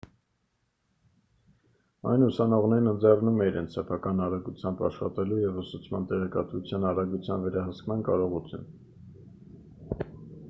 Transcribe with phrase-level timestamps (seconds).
[2.11, 8.65] այն ուսանողներին ընձեռում է իրենց սեփական արագությամբ աշխատելու և ուսուցման տեղեկատվության արագության վերահսկման կարողություն